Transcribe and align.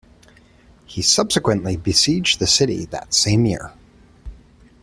He 0.87 1.03
subsequently 1.03 1.77
besieged 1.77 2.39
the 2.39 2.47
city 2.47 2.85
that 2.85 3.13
same 3.13 3.45
year. 3.45 3.71